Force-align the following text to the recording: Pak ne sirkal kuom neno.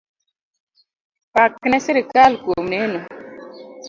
Pak 1.33 1.53
ne 1.69 1.77
sirkal 1.85 2.33
kuom 2.43 2.65
neno. 2.73 2.99